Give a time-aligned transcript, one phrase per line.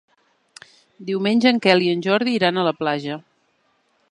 [1.11, 3.23] Diumenge en Quel i en Jordi iran a la platja.